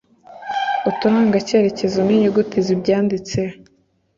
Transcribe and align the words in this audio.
Uturangacyerekezo 0.89 1.99
n'inyuguti 2.03 2.57
z'ibyanditse 2.67 3.41